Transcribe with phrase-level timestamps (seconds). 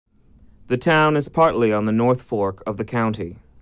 [0.65, 3.37] The town is partly on the North Fork of the county.